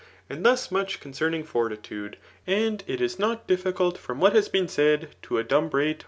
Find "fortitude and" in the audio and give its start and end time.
1.43-2.83